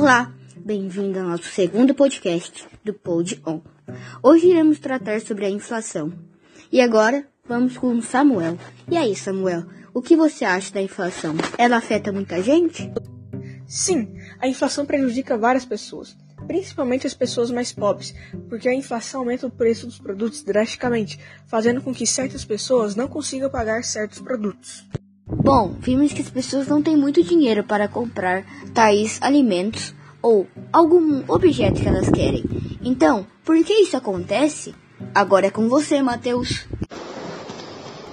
Olá, 0.00 0.32
bem-vindo 0.56 1.18
ao 1.18 1.26
nosso 1.26 1.50
segundo 1.50 1.92
podcast 1.92 2.68
do 2.84 2.94
Pod 2.94 3.42
On. 3.44 3.60
Hoje 4.22 4.46
iremos 4.46 4.78
tratar 4.78 5.20
sobre 5.20 5.44
a 5.44 5.50
inflação. 5.50 6.12
E 6.70 6.80
agora 6.80 7.26
vamos 7.44 7.76
com 7.76 8.00
Samuel. 8.00 8.56
E 8.88 8.96
aí, 8.96 9.16
Samuel, 9.16 9.64
o 9.92 10.00
que 10.00 10.14
você 10.14 10.44
acha 10.44 10.72
da 10.72 10.80
inflação? 10.80 11.34
Ela 11.58 11.78
afeta 11.78 12.12
muita 12.12 12.40
gente? 12.40 12.92
Sim, 13.66 14.14
a 14.38 14.46
inflação 14.46 14.86
prejudica 14.86 15.36
várias 15.36 15.64
pessoas, 15.64 16.16
principalmente 16.46 17.04
as 17.04 17.14
pessoas 17.14 17.50
mais 17.50 17.72
pobres, 17.72 18.14
porque 18.48 18.68
a 18.68 18.74
inflação 18.74 19.22
aumenta 19.22 19.48
o 19.48 19.50
preço 19.50 19.84
dos 19.84 19.98
produtos 19.98 20.44
drasticamente, 20.44 21.18
fazendo 21.48 21.82
com 21.82 21.92
que 21.92 22.06
certas 22.06 22.44
pessoas 22.44 22.94
não 22.94 23.08
consigam 23.08 23.50
pagar 23.50 23.82
certos 23.82 24.20
produtos. 24.20 24.86
Bom, 25.30 25.76
vimos 25.78 26.12
que 26.12 26.22
as 26.22 26.30
pessoas 26.30 26.68
não 26.68 26.82
têm 26.82 26.96
muito 26.96 27.22
dinheiro 27.22 27.62
para 27.62 27.86
comprar 27.86 28.46
tais 28.72 29.18
alimentos 29.20 29.94
ou 30.22 30.46
algum 30.72 31.22
objeto 31.28 31.80
que 31.80 31.88
elas 31.88 32.08
querem. 32.08 32.44
Então, 32.82 33.26
por 33.44 33.56
que 33.64 33.72
isso 33.72 33.96
acontece? 33.96 34.74
Agora 35.14 35.46
é 35.46 35.50
com 35.50 35.68
você, 35.68 36.02
Matheus. 36.02 36.66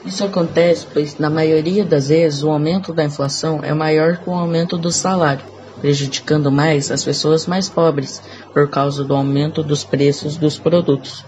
Isso 0.05 0.23
acontece 0.23 0.85
pois, 0.93 1.17
na 1.17 1.29
maioria 1.29 1.83
das 1.83 2.09
vezes, 2.09 2.43
o 2.43 2.51
aumento 2.51 2.93
da 2.93 3.03
inflação 3.03 3.63
é 3.63 3.73
maior 3.73 4.17
que 4.17 4.29
o 4.29 4.33
aumento 4.33 4.77
do 4.77 4.91
salário, 4.91 5.43
prejudicando 5.81 6.51
mais 6.51 6.91
as 6.91 7.03
pessoas 7.03 7.47
mais 7.47 7.67
pobres 7.67 8.21
por 8.53 8.69
causa 8.69 9.03
do 9.03 9.15
aumento 9.15 9.63
dos 9.63 9.83
preços 9.83 10.37
dos 10.37 10.59
produtos. 10.59 11.25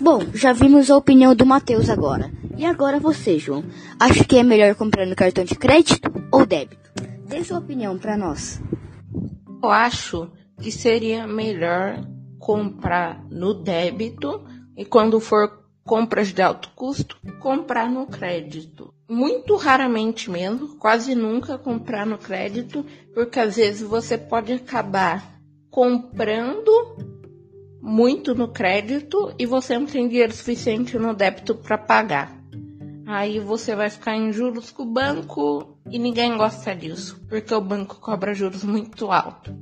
Bom, 0.00 0.22
já 0.32 0.54
vimos 0.54 0.90
a 0.90 0.96
opinião 0.96 1.34
do 1.34 1.44
Matheus 1.44 1.90
agora. 1.90 2.30
E 2.56 2.64
agora 2.64 2.98
você, 2.98 3.38
João. 3.38 3.62
Acha 4.00 4.24
que 4.24 4.38
é 4.38 4.42
melhor 4.42 4.74
comprar 4.74 5.06
no 5.06 5.14
cartão 5.14 5.44
de 5.44 5.54
crédito 5.54 6.10
ou 6.30 6.46
débito? 6.46 6.90
Dê 7.28 7.44
sua 7.44 7.58
opinião 7.58 7.98
para 7.98 8.16
nós. 8.16 8.60
Eu 9.62 9.70
acho 9.70 10.30
que 10.60 10.72
seria 10.72 11.26
melhor 11.26 12.04
comprar 12.38 13.24
no 13.30 13.54
débito 13.54 14.42
e 14.76 14.84
quando 14.84 15.20
for 15.20 15.62
compras 15.84 16.32
de 16.32 16.42
alto 16.42 16.70
custo, 16.74 17.16
comprar 17.38 17.88
no 17.88 18.06
crédito. 18.06 18.92
Muito 19.08 19.56
raramente 19.56 20.30
mesmo, 20.30 20.76
quase 20.76 21.14
nunca 21.14 21.58
comprar 21.58 22.04
no 22.06 22.18
crédito, 22.18 22.84
porque 23.14 23.38
às 23.38 23.56
vezes 23.56 23.82
você 23.82 24.18
pode 24.18 24.52
acabar 24.52 25.38
comprando 25.70 26.96
muito 27.80 28.34
no 28.34 28.48
crédito 28.48 29.32
e 29.38 29.46
você 29.46 29.78
não 29.78 29.86
tem 29.86 30.08
dinheiro 30.08 30.32
suficiente 30.32 30.98
no 30.98 31.14
débito 31.14 31.54
para 31.54 31.78
pagar. 31.78 32.41
Aí 33.12 33.38
você 33.38 33.76
vai 33.76 33.90
ficar 33.90 34.16
em 34.16 34.32
juros 34.32 34.70
com 34.70 34.84
o 34.84 34.90
banco 34.90 35.76
e 35.90 35.98
ninguém 35.98 36.34
gosta 36.34 36.74
disso, 36.74 37.20
porque 37.28 37.52
o 37.52 37.60
banco 37.60 37.96
cobra 37.96 38.32
juros 38.32 38.64
muito 38.64 39.12
alto. 39.12 39.54